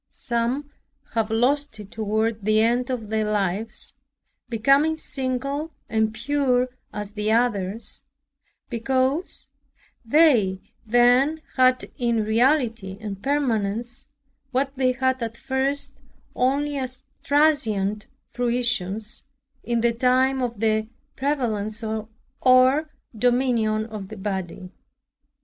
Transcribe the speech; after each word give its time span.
Some 0.13 0.71
have 1.13 1.29
lost 1.29 1.79
it 1.79 1.91
toward 1.91 2.43
the 2.43 2.59
end 2.59 2.89
of 2.89 3.09
their 3.09 3.29
lives, 3.31 3.93
becoming 4.49 4.97
single 4.97 5.73
and 5.87 6.11
pure 6.11 6.69
as 6.91 7.11
the 7.11 7.31
others, 7.31 8.01
because 8.67 9.45
they 10.03 10.59
then 10.87 11.43
had 11.55 11.91
in 11.99 12.23
reality 12.23 12.97
and 12.99 13.21
permanence 13.21 14.07
what 14.49 14.73
they 14.75 14.93
had 14.93 15.21
at 15.21 15.37
first 15.37 16.01
only 16.35 16.77
as 16.77 17.03
transient 17.23 18.07
fruitions, 18.33 19.21
in 19.63 19.81
the 19.81 19.93
time 19.93 20.41
of 20.41 20.59
the 20.61 20.87
prevalence 21.15 21.83
or 22.41 22.89
dominion 23.15 23.85
of 23.85 24.07
the 24.07 24.17
body. 24.17 24.71